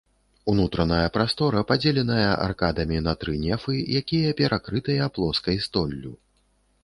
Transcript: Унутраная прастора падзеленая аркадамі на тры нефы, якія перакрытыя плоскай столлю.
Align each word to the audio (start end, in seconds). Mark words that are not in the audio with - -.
Унутраная 0.51 1.09
прастора 1.17 1.61
падзеленая 1.71 2.31
аркадамі 2.45 3.03
на 3.07 3.13
тры 3.23 3.33
нефы, 3.43 3.75
якія 4.01 4.29
перакрытыя 4.39 5.11
плоскай 5.19 5.57
столлю. 5.67 6.11